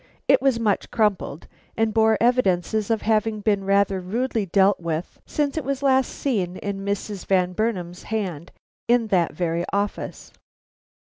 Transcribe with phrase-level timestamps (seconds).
[0.27, 1.45] It was much crumpled,
[1.77, 6.57] and bore evidences of having been rather rudely dealt with since it was last seen
[6.57, 7.27] in Mrs.
[7.27, 8.51] Van Burnam's hand
[8.87, 10.33] in that very office.